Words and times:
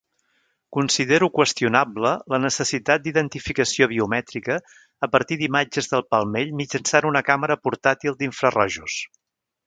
Considero 0.75 1.27
qüestionable 1.33 2.13
la 2.35 2.39
necessitat 2.45 3.03
d'identificació 3.03 3.89
biomètrica 3.91 4.57
a 5.07 5.09
partir 5.17 5.37
d'imatges 5.41 5.91
del 5.91 6.05
palmell 6.15 6.55
mitjançant 6.63 7.09
un 7.11 7.21
càmera 7.29 7.59
portàtil 7.69 8.17
d'infrarojos. 8.23 8.97